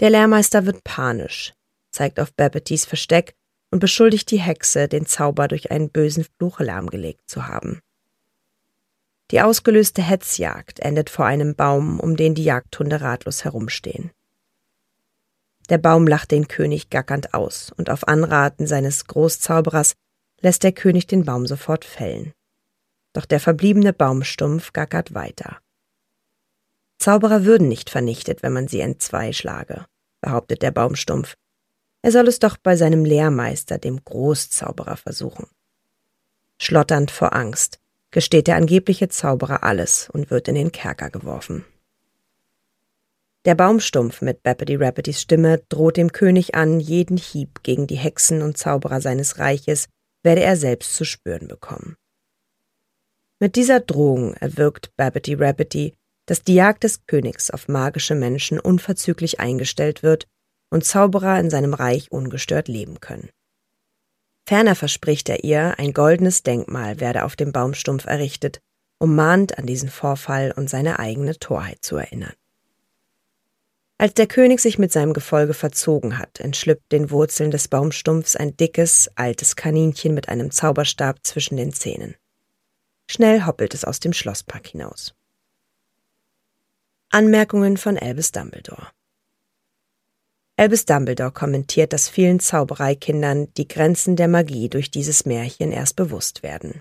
Der 0.00 0.10
Lehrmeister 0.10 0.64
wird 0.64 0.84
panisch, 0.84 1.52
zeigt 1.90 2.20
auf 2.20 2.32
Babbitys 2.32 2.84
Versteck 2.84 3.34
und 3.70 3.80
beschuldigt 3.80 4.30
die 4.30 4.40
Hexe, 4.40 4.88
den 4.88 5.06
Zauber 5.06 5.48
durch 5.48 5.70
einen 5.70 5.90
bösen 5.90 6.24
Fluch 6.24 6.60
lahmgelegt 6.60 7.28
zu 7.28 7.46
haben. 7.46 7.80
Die 9.30 9.42
ausgelöste 9.42 10.02
Hetzjagd 10.02 10.80
endet 10.80 11.10
vor 11.10 11.26
einem 11.26 11.54
Baum, 11.54 12.00
um 12.00 12.16
den 12.16 12.34
die 12.34 12.44
Jagdhunde 12.44 13.02
ratlos 13.02 13.44
herumstehen. 13.44 14.10
Der 15.68 15.76
Baum 15.76 16.06
lacht 16.06 16.30
den 16.30 16.48
König 16.48 16.88
gackernd 16.88 17.34
aus, 17.34 17.70
und 17.76 17.90
auf 17.90 18.08
Anraten 18.08 18.66
seines 18.66 19.04
Großzauberers 19.04 19.94
lässt 20.40 20.62
der 20.62 20.72
König 20.72 21.06
den 21.06 21.26
Baum 21.26 21.46
sofort 21.46 21.84
fällen. 21.84 22.32
Doch 23.12 23.26
der 23.26 23.40
verbliebene 23.40 23.92
Baumstumpf 23.92 24.72
gackert 24.72 25.12
weiter. 25.12 25.58
Zauberer 26.98 27.44
würden 27.44 27.68
nicht 27.68 27.90
vernichtet, 27.90 28.42
wenn 28.42 28.54
man 28.54 28.66
sie 28.66 28.80
entzwei 28.80 29.34
schlage, 29.34 29.84
behauptet 30.22 30.62
der 30.62 30.70
Baumstumpf. 30.70 31.34
Er 32.00 32.12
soll 32.12 32.28
es 32.28 32.38
doch 32.38 32.56
bei 32.56 32.76
seinem 32.76 33.04
Lehrmeister, 33.04 33.76
dem 33.76 34.02
Großzauberer, 34.02 34.96
versuchen. 34.96 35.48
Schlotternd 36.58 37.10
vor 37.10 37.34
Angst 37.34 37.78
gesteht 38.10 38.46
der 38.46 38.56
angebliche 38.56 39.08
Zauberer 39.08 39.62
alles 39.64 40.08
und 40.10 40.30
wird 40.30 40.48
in 40.48 40.54
den 40.54 40.72
Kerker 40.72 41.10
geworfen. 41.10 41.64
Der 43.44 43.54
Baumstumpf 43.54 44.20
mit 44.20 44.42
Bappity 44.42 44.76
Rappitys 44.76 45.22
Stimme 45.22 45.62
droht 45.68 45.96
dem 45.96 46.12
König 46.12 46.54
an, 46.54 46.80
jeden 46.80 47.16
Hieb 47.16 47.62
gegen 47.62 47.86
die 47.86 47.96
Hexen 47.96 48.42
und 48.42 48.58
Zauberer 48.58 49.00
seines 49.00 49.38
Reiches 49.38 49.88
werde 50.22 50.42
er 50.42 50.56
selbst 50.56 50.94
zu 50.94 51.04
spüren 51.04 51.48
bekommen. 51.48 51.96
Mit 53.38 53.56
dieser 53.56 53.80
Drohung 53.80 54.34
erwirkt 54.34 54.94
Babbity 54.96 55.34
Rabbity, 55.34 55.94
dass 56.26 56.42
die 56.42 56.54
Jagd 56.54 56.84
des 56.84 57.06
Königs 57.06 57.50
auf 57.50 57.68
magische 57.68 58.14
Menschen 58.14 58.58
unverzüglich 58.58 59.40
eingestellt 59.40 60.02
wird 60.02 60.26
und 60.70 60.84
Zauberer 60.84 61.38
in 61.38 61.48
seinem 61.48 61.72
Reich 61.72 62.10
ungestört 62.10 62.68
leben 62.68 63.00
können. 63.00 63.30
Ferner 64.48 64.74
verspricht 64.74 65.28
er 65.28 65.44
ihr, 65.44 65.78
ein 65.78 65.92
goldenes 65.92 66.42
Denkmal 66.42 67.00
werde 67.00 67.24
auf 67.24 67.36
dem 67.36 67.52
Baumstumpf 67.52 68.06
errichtet, 68.06 68.62
um 68.96 69.14
mahnend 69.14 69.58
an 69.58 69.66
diesen 69.66 69.90
Vorfall 69.90 70.54
und 70.56 70.70
seine 70.70 70.98
eigene 70.98 71.38
Torheit 71.38 71.84
zu 71.84 71.96
erinnern. 71.96 72.32
Als 73.98 74.14
der 74.14 74.26
König 74.26 74.60
sich 74.60 74.78
mit 74.78 74.90
seinem 74.90 75.12
Gefolge 75.12 75.52
verzogen 75.52 76.16
hat, 76.16 76.40
entschlüpft 76.40 76.90
den 76.92 77.10
Wurzeln 77.10 77.50
des 77.50 77.68
Baumstumpfs 77.68 78.36
ein 78.36 78.56
dickes, 78.56 79.10
altes 79.16 79.54
Kaninchen 79.54 80.14
mit 80.14 80.30
einem 80.30 80.50
Zauberstab 80.50 81.18
zwischen 81.24 81.58
den 81.58 81.74
Zähnen. 81.74 82.14
Schnell 83.06 83.44
hoppelt 83.44 83.74
es 83.74 83.84
aus 83.84 84.00
dem 84.00 84.14
Schlosspark 84.14 84.68
hinaus. 84.68 85.14
Anmerkungen 87.10 87.76
von 87.76 87.98
Albus 87.98 88.32
Dumbledore 88.32 88.86
Albus 90.58 90.86
Dumbledore 90.86 91.30
kommentiert, 91.30 91.92
dass 91.92 92.08
vielen 92.08 92.40
Zaubereikindern 92.40 93.46
die 93.56 93.68
Grenzen 93.68 94.16
der 94.16 94.26
Magie 94.26 94.68
durch 94.68 94.90
dieses 94.90 95.24
Märchen 95.24 95.70
erst 95.70 95.94
bewusst 95.94 96.42
werden. 96.42 96.80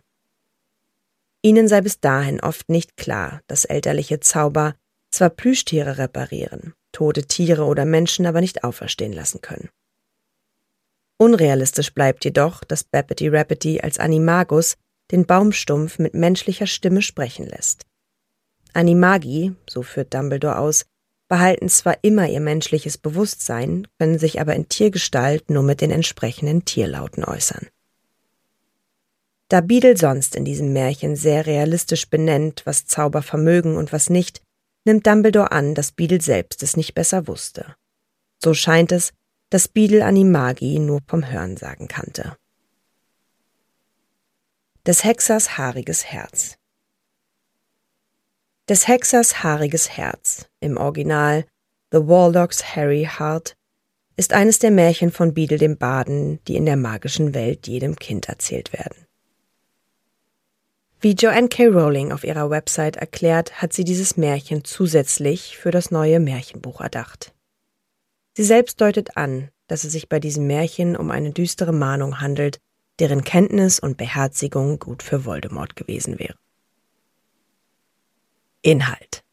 Ihnen 1.44 1.68
sei 1.68 1.82
bis 1.82 2.00
dahin 2.00 2.42
oft 2.42 2.70
nicht 2.70 2.98
klar, 2.98 3.42
dass 3.46 3.66
elterliche 3.66 4.20
Zauber 4.20 4.74
zwar 5.12 5.30
Plüschtiere 5.30 6.00
reparieren, 6.00 6.74
tote 6.92 7.26
Tiere 7.26 7.66
oder 7.66 7.86
Menschen 7.86 8.26
aber 8.26 8.42
nicht 8.42 8.64
auferstehen 8.64 9.14
lassen 9.14 9.42
können. 9.42 9.70
Unrealistisch 11.18 11.94
bleibt 11.94 12.26
jedoch, 12.26 12.64
dass 12.64 12.84
Bappity 12.84 13.28
Rappity 13.28 13.82
als 13.82 14.00
Animagus 14.00 14.76
den 15.12 15.28
Baumstumpf 15.28 16.00
mit 16.00 16.16
menschlicher 16.16 16.66
Stimme 16.66 17.04
sprechen 17.04 17.46
lässt. 17.46 17.86
Animagi, 18.74 19.54
so 19.70 19.84
führt 19.84 20.16
Dumbledore 20.16 20.58
aus, 20.58 20.88
behalten 21.28 21.70
zwar 21.70 21.98
immer 22.04 22.28
ihr 22.28 22.40
menschliches 22.40 22.98
Bewusstsein, 22.98 23.88
können 24.00 24.20
sich 24.20 24.40
aber 24.40 24.56
in 24.56 24.70
Tiergestalt 24.70 25.50
nur 25.50 25.64
mit 25.64 25.82
den 25.82 25.92
entsprechenden 25.92 26.66
Tierlauten 26.66 27.24
äußern. 27.24 27.68
Da 29.50 29.62
Beadle 29.62 29.96
sonst 29.96 30.36
in 30.36 30.46
diesem 30.46 30.74
Märchen 30.74 31.16
sehr 31.16 31.46
realistisch 31.46 32.10
benennt, 32.10 32.64
was 32.66 32.86
Zauber 32.86 33.22
vermögen 33.22 33.78
und 33.78 33.94
was 33.94 34.10
nicht, 34.10 34.42
nimmt 34.84 35.08
Dumbledore 35.08 35.52
an, 35.52 35.74
dass 35.74 35.92
Beadle 35.92 36.22
selbst 36.22 36.64
es 36.64 36.76
nicht 36.76 36.94
besser 36.94 37.28
wusste. 37.28 37.76
So 38.44 38.54
scheint 38.54 38.92
es, 38.92 39.14
dass 39.50 39.68
Beadle 39.68 40.06
Animagi 40.06 40.80
nur 40.80 41.00
vom 41.08 41.30
Hörensagen 41.30 41.88
kannte. 41.88 42.36
Des 44.86 45.04
Hexers 45.04 45.58
haariges 45.58 46.06
Herz 46.06 46.58
des 48.70 48.88
Hexers 48.88 49.44
haariges 49.44 49.98
Herz, 49.98 50.48
im 50.60 50.78
Original 50.78 51.46
The 51.92 52.00
Waldocks 52.00 52.76
Harry 52.76 53.08
Heart, 53.18 53.56
ist 54.18 54.34
eines 54.34 54.60
der 54.60 54.72
Märchen 54.72 55.12
von 55.12 55.34
Beadle 55.34 55.58
dem 55.58 55.78
Baden, 55.78 56.40
die 56.48 56.56
in 56.56 56.66
der 56.66 56.76
magischen 56.76 57.34
Welt 57.34 57.68
jedem 57.68 57.96
Kind 57.96 58.28
erzählt 58.28 58.74
werden. 58.74 59.06
Wie 61.00 61.14
Joanne 61.14 61.48
K. 61.48 61.68
Rowling 61.68 62.12
auf 62.12 62.24
ihrer 62.24 62.50
Website 62.50 62.98
erklärt, 62.98 63.62
hat 63.62 63.72
sie 63.72 63.84
dieses 63.84 64.18
Märchen 64.18 64.66
zusätzlich 64.66 65.58
für 65.58 65.72
das 65.72 65.92
neue 65.92 66.20
Märchenbuch 66.20 66.82
erdacht. 66.82 67.34
Sie 68.36 68.44
selbst 68.44 68.82
deutet 68.82 69.16
an, 69.16 69.50
dass 69.68 69.84
es 69.84 69.92
sich 69.92 70.10
bei 70.10 70.20
diesem 70.20 70.48
Märchen 70.48 70.98
um 70.98 71.12
eine 71.12 71.32
düstere 71.32 71.72
Mahnung 71.72 72.20
handelt, 72.20 72.60
deren 73.00 73.24
Kenntnis 73.24 73.80
und 73.80 73.98
Beherzigung 73.98 74.80
gut 74.80 75.04
für 75.04 75.24
Voldemort 75.24 75.76
gewesen 75.76 76.18
wäre. 76.18 76.36
Inhalt 78.64 79.24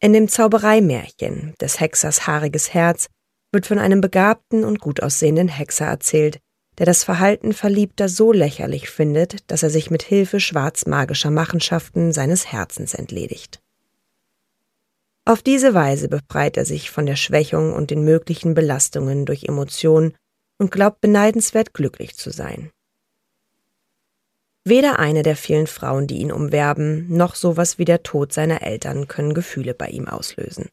In 0.00 0.12
dem 0.12 0.28
Zaubereimärchen 0.28 1.54
des 1.60 1.80
Hexers 1.80 2.26
haariges 2.26 2.74
Herz 2.74 3.08
wird 3.52 3.66
von 3.66 3.78
einem 3.78 4.00
begabten 4.00 4.64
und 4.64 4.80
gut 4.80 5.02
aussehenden 5.02 5.48
Hexer 5.48 5.86
erzählt, 5.86 6.40
der 6.76 6.86
das 6.86 7.02
Verhalten 7.02 7.52
Verliebter 7.52 8.08
so 8.08 8.32
lächerlich 8.32 8.90
findet, 8.90 9.50
dass 9.50 9.62
er 9.62 9.70
sich 9.70 9.90
mit 9.90 10.02
Hilfe 10.02 10.40
schwarzmagischer 10.40 11.30
Machenschaften 11.30 12.12
seines 12.12 12.52
Herzens 12.52 12.94
entledigt. 12.94 13.60
Auf 15.24 15.42
diese 15.42 15.74
Weise 15.74 16.08
befreit 16.08 16.56
er 16.56 16.64
sich 16.64 16.90
von 16.90 17.06
der 17.06 17.16
Schwächung 17.16 17.72
und 17.72 17.90
den 17.90 18.04
möglichen 18.04 18.54
Belastungen 18.54 19.26
durch 19.26 19.44
Emotionen 19.44 20.14
und 20.58 20.70
glaubt 20.70 21.00
beneidenswert 21.00 21.72
glücklich 21.72 22.16
zu 22.16 22.30
sein. 22.30 22.70
Weder 24.70 25.00
eine 25.00 25.24
der 25.24 25.34
vielen 25.34 25.66
Frauen, 25.66 26.06
die 26.06 26.18
ihn 26.18 26.30
umwerben, 26.30 27.12
noch 27.12 27.34
sowas 27.34 27.78
wie 27.78 27.84
der 27.84 28.04
Tod 28.04 28.32
seiner 28.32 28.62
Eltern 28.62 29.08
können 29.08 29.34
Gefühle 29.34 29.74
bei 29.74 29.88
ihm 29.88 30.06
auslösen. 30.06 30.68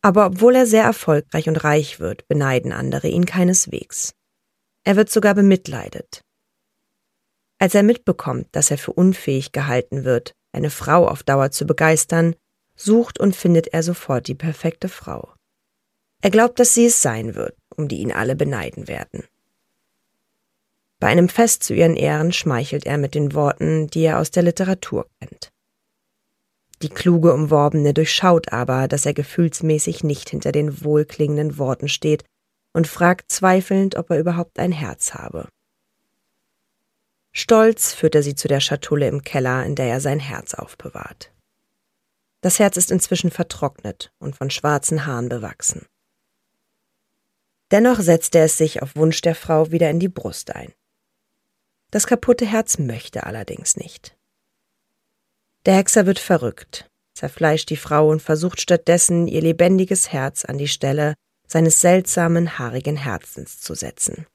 Aber 0.00 0.26
obwohl 0.26 0.54
er 0.54 0.66
sehr 0.66 0.84
erfolgreich 0.84 1.48
und 1.48 1.64
reich 1.64 1.98
wird, 1.98 2.28
beneiden 2.28 2.70
andere 2.70 3.08
ihn 3.08 3.26
keineswegs. 3.26 4.14
Er 4.84 4.94
wird 4.94 5.10
sogar 5.10 5.34
bemitleidet. 5.34 6.20
Als 7.58 7.74
er 7.74 7.82
mitbekommt, 7.82 8.46
dass 8.52 8.70
er 8.70 8.78
für 8.78 8.92
unfähig 8.92 9.50
gehalten 9.50 10.04
wird, 10.04 10.32
eine 10.52 10.70
Frau 10.70 11.08
auf 11.08 11.24
Dauer 11.24 11.50
zu 11.50 11.66
begeistern, 11.66 12.36
sucht 12.76 13.18
und 13.18 13.34
findet 13.34 13.74
er 13.74 13.82
sofort 13.82 14.28
die 14.28 14.36
perfekte 14.36 14.88
Frau. 14.88 15.34
Er 16.20 16.30
glaubt, 16.30 16.60
dass 16.60 16.74
sie 16.74 16.86
es 16.86 17.02
sein 17.02 17.34
wird, 17.34 17.56
um 17.74 17.88
die 17.88 17.98
ihn 17.98 18.12
alle 18.12 18.36
beneiden 18.36 18.86
werden. 18.86 19.24
Bei 21.02 21.08
einem 21.08 21.28
Fest 21.28 21.64
zu 21.64 21.74
ihren 21.74 21.96
Ehren 21.96 22.32
schmeichelt 22.32 22.86
er 22.86 22.96
mit 22.96 23.16
den 23.16 23.34
Worten, 23.34 23.88
die 23.88 24.02
er 24.02 24.20
aus 24.20 24.30
der 24.30 24.44
Literatur 24.44 25.08
kennt. 25.18 25.50
Die 26.80 26.90
kluge 26.90 27.34
Umworbene 27.34 27.92
durchschaut 27.92 28.52
aber, 28.52 28.86
dass 28.86 29.04
er 29.04 29.12
gefühlsmäßig 29.12 30.04
nicht 30.04 30.30
hinter 30.30 30.52
den 30.52 30.84
wohlklingenden 30.84 31.58
Worten 31.58 31.88
steht 31.88 32.22
und 32.72 32.86
fragt 32.86 33.32
zweifelnd, 33.32 33.96
ob 33.96 34.10
er 34.10 34.20
überhaupt 34.20 34.60
ein 34.60 34.70
Herz 34.70 35.12
habe. 35.12 35.48
Stolz 37.32 37.92
führt 37.92 38.14
er 38.14 38.22
sie 38.22 38.36
zu 38.36 38.46
der 38.46 38.60
Schatulle 38.60 39.08
im 39.08 39.24
Keller, 39.24 39.66
in 39.66 39.74
der 39.74 39.86
er 39.86 40.00
sein 40.00 40.20
Herz 40.20 40.54
aufbewahrt. 40.54 41.32
Das 42.42 42.60
Herz 42.60 42.76
ist 42.76 42.92
inzwischen 42.92 43.32
vertrocknet 43.32 44.12
und 44.20 44.36
von 44.36 44.50
schwarzen 44.50 45.04
Haaren 45.04 45.28
bewachsen. 45.28 45.84
Dennoch 47.72 47.98
setzt 47.98 48.36
er 48.36 48.44
es 48.44 48.56
sich 48.56 48.82
auf 48.82 48.94
Wunsch 48.94 49.20
der 49.20 49.34
Frau 49.34 49.72
wieder 49.72 49.90
in 49.90 49.98
die 49.98 50.08
Brust 50.08 50.54
ein. 50.54 50.72
Das 51.92 52.06
kaputte 52.06 52.46
Herz 52.46 52.78
möchte 52.78 53.24
allerdings 53.26 53.76
nicht. 53.76 54.16
Der 55.66 55.76
Hexer 55.76 56.06
wird 56.06 56.18
verrückt, 56.18 56.90
zerfleischt 57.12 57.68
die 57.68 57.76
Frau 57.76 58.08
und 58.08 58.22
versucht 58.22 58.62
stattdessen, 58.62 59.28
ihr 59.28 59.42
lebendiges 59.42 60.10
Herz 60.10 60.46
an 60.46 60.56
die 60.56 60.68
Stelle 60.68 61.14
seines 61.46 61.82
seltsamen, 61.82 62.58
haarigen 62.58 62.96
Herzens 62.96 63.60
zu 63.60 63.74
setzen. 63.74 64.26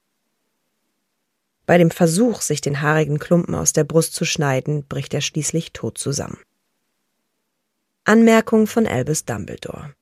Bei 1.66 1.78
dem 1.78 1.90
Versuch, 1.90 2.42
sich 2.42 2.60
den 2.60 2.80
haarigen 2.80 3.18
Klumpen 3.18 3.56
aus 3.56 3.72
der 3.72 3.84
Brust 3.84 4.14
zu 4.14 4.24
schneiden, 4.24 4.86
bricht 4.86 5.12
er 5.12 5.20
schließlich 5.20 5.72
tot 5.72 5.98
zusammen. 5.98 6.38
Anmerkung 8.04 8.68
von 8.68 8.86
Albus 8.86 9.24
Dumbledore 9.24 9.94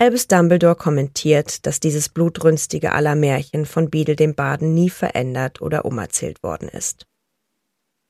Albus 0.00 0.28
Dumbledore 0.28 0.76
kommentiert, 0.76 1.66
dass 1.66 1.78
dieses 1.78 2.08
blutrünstige 2.08 2.92
aller 2.92 3.14
Märchen 3.14 3.66
von 3.66 3.90
Beadle 3.90 4.16
dem 4.16 4.34
Baden 4.34 4.72
nie 4.72 4.88
verändert 4.88 5.60
oder 5.60 5.84
umerzählt 5.84 6.42
worden 6.42 6.70
ist. 6.70 7.06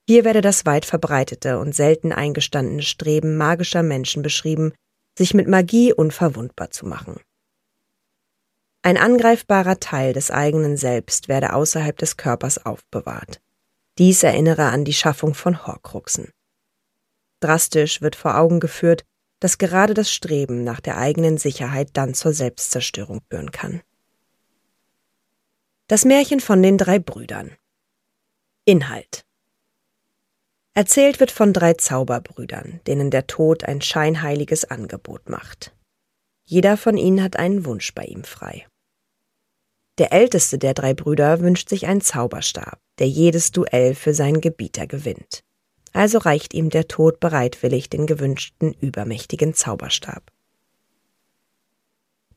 Hier 0.09 0.25
werde 0.25 0.41
das 0.41 0.65
weit 0.67 0.85
verbreitete 0.85 1.59
und 1.59 1.75
selten 1.75 2.13
eingestandene 2.13 2.83
Streben 2.83 3.37
magischer 3.37 3.83
Menschen 3.83 4.23
beschrieben, 4.23 4.73
sich 5.19 5.35
mit 5.35 5.49
Magie 5.49 5.93
unverwundbar 5.93 6.71
zu 6.71 6.87
machen. 6.87 7.19
Ein 8.83 8.97
angreifbarer 8.97 9.81
Teil 9.81 10.13
des 10.13 10.31
eigenen 10.31 10.77
Selbst 10.77 11.27
werde 11.27 11.55
außerhalb 11.55 11.99
des 11.99 12.17
Körpers 12.17 12.65
aufbewahrt. 12.65 13.41
Dies 13.99 14.23
erinnere 14.23 14.67
an 14.67 14.85
die 14.85 14.95
Schaffung 14.95 15.35
von 15.35 15.67
Horcruxen. 15.67 16.31
Drastisch 17.41 18.01
wird 18.01 18.15
vor 18.15 18.39
Augen 18.39 18.61
geführt, 18.61 19.05
dass 19.41 19.59
gerade 19.59 19.95
das 19.95 20.13
Streben 20.13 20.63
nach 20.65 20.81
der 20.81 20.99
eigenen 20.99 21.39
Sicherheit 21.39 21.91
dann 21.95 22.15
zur 22.15 22.33
Selbstzerstörung 22.33 23.21
führen 23.29 23.51
kann. 23.51 23.81
Das 25.89 26.05
Märchen 26.05 26.41
von 26.41 26.63
den 26.63 26.79
drei 26.79 26.99
Brüdern. 26.99 27.57
Inhalt 28.65 29.25
Erzählt 30.75 31.19
wird 31.19 31.33
von 31.33 31.53
drei 31.53 31.75
Zauberbrüdern, 31.75 32.81
denen 32.87 33.11
der 33.11 33.27
Tod 33.27 33.65
ein 33.65 33.81
scheinheiliges 33.81 34.65
Angebot 34.67 35.29
macht. 35.29 35.75
Jeder 36.45 36.77
von 36.77 36.97
ihnen 36.97 37.23
hat 37.23 37.37
einen 37.37 37.65
Wunsch 37.65 37.93
bei 37.93 38.05
ihm 38.05 38.23
frei. 38.23 38.67
Der 39.99 40.13
älteste 40.13 40.59
der 40.59 40.75
drei 40.75 40.95
Brüder 40.95 41.41
wünscht 41.41 41.69
sich 41.69 41.87
einen 41.87 42.01
Zauberstab, 42.01 42.81
der 42.99 43.09
jedes 43.09 43.51
Duell 43.51 43.95
für 43.95 44.15
seinen 44.15 44.41
Gebieter 44.41 44.87
gewinnt 44.87 45.43
also 45.93 46.19
reicht 46.19 46.55
ihm 46.55 46.71
der 46.71 46.89
Tod 46.89 47.21
bereitwillig 47.21 47.91
den 47.91 48.07
gewünschten 48.07 48.73
übermächtigen 48.75 49.55
Zauberstab. 49.55 50.31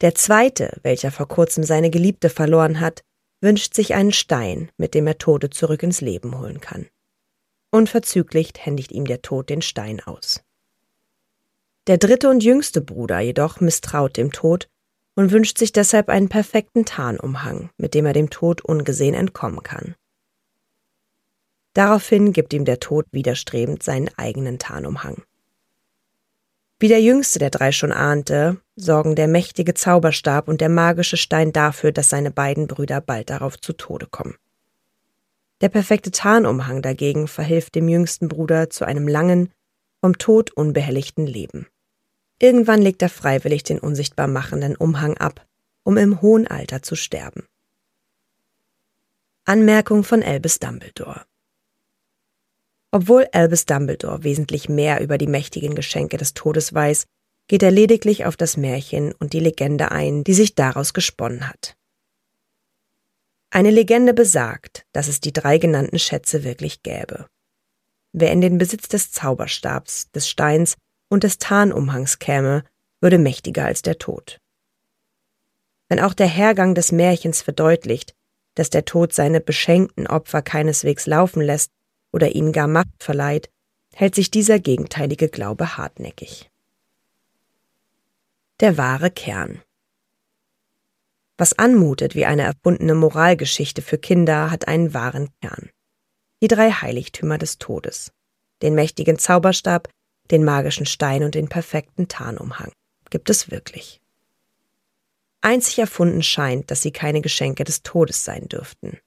Der 0.01 0.15
zweite, 0.15 0.79
welcher 0.83 1.11
vor 1.11 1.27
kurzem 1.27 1.63
seine 1.63 1.89
Geliebte 1.89 2.29
verloren 2.29 2.79
hat, 2.79 3.03
wünscht 3.41 3.73
sich 3.73 3.93
einen 3.93 4.11
Stein, 4.11 4.71
mit 4.77 4.93
dem 4.93 5.07
er 5.07 5.17
Tode 5.17 5.49
zurück 5.49 5.83
ins 5.83 6.01
Leben 6.01 6.39
holen 6.39 6.61
kann. 6.61 6.87
Unverzüglich 7.71 8.53
händigt 8.57 8.91
ihm 8.91 9.05
der 9.05 9.21
Tod 9.21 9.49
den 9.49 9.61
Stein 9.61 9.99
aus. 9.99 10.43
Der 11.87 11.97
dritte 11.97 12.29
und 12.29 12.43
jüngste 12.43 12.81
Bruder 12.81 13.19
jedoch 13.19 13.59
misstraut 13.59 14.15
dem 14.15 14.31
Tod 14.31 14.69
und 15.15 15.31
wünscht 15.31 15.57
sich 15.57 15.71
deshalb 15.71 16.09
einen 16.09 16.29
perfekten 16.29 16.85
Tarnumhang, 16.85 17.69
mit 17.77 17.93
dem 17.93 18.05
er 18.05 18.13
dem 18.13 18.29
Tod 18.29 18.61
ungesehen 18.61 19.15
entkommen 19.15 19.63
kann. 19.63 19.95
Daraufhin 21.73 22.33
gibt 22.33 22.53
ihm 22.53 22.65
der 22.65 22.79
Tod 22.79 23.07
widerstrebend 23.11 23.81
seinen 23.81 24.09
eigenen 24.17 24.59
Tarnumhang. 24.59 25.23
Wie 26.79 26.87
der 26.87 27.01
jüngste 27.01 27.39
der 27.39 27.49
drei 27.49 27.71
schon 27.71 27.91
ahnte, 27.91 28.57
sorgen 28.75 29.15
der 29.15 29.27
mächtige 29.27 29.73
Zauberstab 29.73 30.47
und 30.47 30.61
der 30.61 30.69
magische 30.69 31.17
Stein 31.17 31.51
dafür, 31.51 31.91
dass 31.91 32.09
seine 32.09 32.29
beiden 32.29 32.67
Brüder 32.67 33.01
bald 33.01 33.29
darauf 33.29 33.59
zu 33.59 33.73
Tode 33.73 34.05
kommen. 34.05 34.35
Der 35.61 35.69
perfekte 35.69 36.11
Tarnumhang 36.11 36.81
dagegen 36.81 37.27
verhilft 37.27 37.75
dem 37.75 37.87
jüngsten 37.87 38.27
Bruder 38.27 38.69
zu 38.69 38.85
einem 38.85 39.07
langen, 39.07 39.51
vom 40.01 40.17
Tod 40.17 40.51
unbehelligten 40.51 41.25
Leben. 41.25 41.67
Irgendwann 42.37 42.81
legt 42.81 43.01
er 43.01 43.09
freiwillig 43.09 43.63
den 43.63 43.79
unsichtbar 43.79 44.27
machenden 44.27 44.75
Umhang 44.75 45.17
ab, 45.17 45.45
um 45.83 45.95
im 45.97 46.21
hohen 46.21 46.45
Alter 46.45 46.81
zu 46.81 46.97
sterben. 46.97 47.45
Anmerkung 49.45 50.03
von 50.03 50.21
Albus 50.21 50.59
Dumbledore 50.59 51.21
obwohl 52.93 53.27
Albus 53.31 53.65
Dumbledore 53.65 54.23
wesentlich 54.23 54.69
mehr 54.69 55.01
über 55.01 55.17
die 55.17 55.25
mächtigen 55.25 55.73
Geschenke 55.73 56.17
des 56.17 56.35
Todes 56.35 56.75
weiß, 56.75 57.05
geht 57.47 57.63
er 57.63 57.71
lediglich 57.71 58.25
auf 58.25 58.37
das 58.37 58.55
Märchen 58.55 59.13
und 59.13 59.33
die 59.33 59.39
Legende 59.39 59.91
ein, 59.91 60.23
die 60.23 60.35
sich 60.35 60.53
daraus 60.53 60.93
gesponnen 60.93 61.49
hat. 61.49 61.75
Eine 63.49 63.71
Legende 63.71 64.13
besagt, 64.13 64.85
dass 64.91 65.07
es 65.07 65.19
die 65.19 65.33
drei 65.33 65.57
genannten 65.57 65.97
Schätze 65.97 66.43
wirklich 66.43 66.83
gäbe. 66.83 67.25
Wer 68.11 68.31
in 68.31 68.41
den 68.41 68.59
Besitz 68.59 68.87
des 68.89 69.11
Zauberstabs, 69.11 70.11
des 70.11 70.29
Steins 70.29 70.75
und 71.09 71.23
des 71.23 71.39
Tarnumhangs 71.39 72.19
käme, 72.19 72.63
würde 73.01 73.17
mächtiger 73.17 73.65
als 73.65 73.81
der 73.81 73.97
Tod. 73.97 74.39
Wenn 75.89 75.99
auch 75.99 76.13
der 76.13 76.27
Hergang 76.27 76.75
des 76.75 76.91
Märchens 76.91 77.41
verdeutlicht, 77.41 78.13
dass 78.53 78.69
der 78.69 78.85
Tod 78.85 79.13
seine 79.13 79.41
beschenkten 79.41 80.05
Opfer 80.05 80.43
keineswegs 80.43 81.07
laufen 81.07 81.41
lässt, 81.41 81.71
oder 82.13 82.33
ihnen 82.35 82.53
gar 82.53 82.67
Macht 82.67 83.03
verleiht, 83.03 83.49
hält 83.93 84.15
sich 84.15 84.31
dieser 84.31 84.59
gegenteilige 84.59 85.27
Glaube 85.27 85.75
hartnäckig. 85.77 86.49
Der 88.61 88.77
wahre 88.77 89.11
Kern. 89.11 89.61
Was 91.37 91.57
anmutet 91.57 92.15
wie 92.15 92.25
eine 92.25 92.43
erfundene 92.43 92.95
Moralgeschichte 92.95 93.81
für 93.81 93.97
Kinder, 93.97 94.51
hat 94.51 94.67
einen 94.67 94.93
wahren 94.93 95.29
Kern. 95.41 95.69
Die 96.41 96.47
drei 96.47 96.71
Heiligtümer 96.71 97.37
des 97.37 97.57
Todes. 97.57 98.11
Den 98.61 98.75
mächtigen 98.75 99.17
Zauberstab, 99.17 99.89
den 100.31 100.43
magischen 100.43 100.85
Stein 100.85 101.23
und 101.23 101.35
den 101.35 101.49
perfekten 101.49 102.07
Tarnumhang. 102.07 102.71
Gibt 103.09 103.29
es 103.29 103.51
wirklich. 103.51 103.99
Einzig 105.41 105.79
erfunden 105.79 106.23
scheint, 106.23 106.71
dass 106.71 106.81
sie 106.81 106.91
keine 106.91 107.21
Geschenke 107.21 107.63
des 107.63 107.83
Todes 107.83 108.23
sein 108.23 108.47
dürften. 108.47 108.99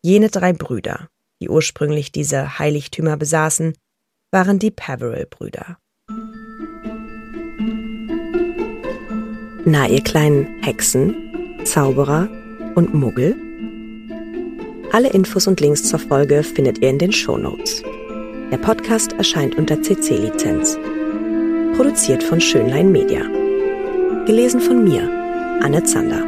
Jene 0.00 0.30
drei 0.30 0.52
Brüder, 0.52 1.10
die 1.40 1.48
ursprünglich 1.48 2.12
diese 2.12 2.58
Heiligtümer 2.58 3.16
besaßen, 3.16 3.74
waren 4.30 4.58
die 4.58 4.70
Peveril-Brüder. 4.70 5.78
Na, 9.64 9.86
ihr 9.86 10.02
kleinen 10.02 10.62
Hexen, 10.62 11.14
Zauberer 11.64 12.28
und 12.74 12.94
Muggel? 12.94 13.36
Alle 14.92 15.10
Infos 15.10 15.46
und 15.46 15.60
Links 15.60 15.84
zur 15.84 15.98
Folge 15.98 16.42
findet 16.42 16.78
ihr 16.78 16.88
in 16.88 16.98
den 16.98 17.12
Shownotes. 17.12 17.82
Der 18.50 18.56
Podcast 18.56 19.12
erscheint 19.12 19.56
unter 19.56 19.82
CC-Lizenz. 19.82 20.78
Produziert 21.76 22.22
von 22.22 22.40
Schönlein 22.40 22.90
Media. 22.90 23.22
Gelesen 24.24 24.60
von 24.60 24.84
mir, 24.84 25.02
Anne 25.62 25.84
Zander. 25.84 26.24